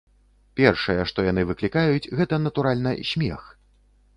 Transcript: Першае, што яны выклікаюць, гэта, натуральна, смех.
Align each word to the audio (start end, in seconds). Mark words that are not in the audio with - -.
Першае, 0.59 0.95
што 1.11 1.25
яны 1.27 1.43
выклікаюць, 1.49 2.11
гэта, 2.21 2.41
натуральна, 2.47 2.95
смех. 3.11 3.41